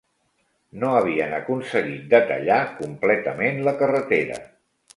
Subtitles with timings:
[0.83, 4.41] No havien aconseguit de tallar completament la carretera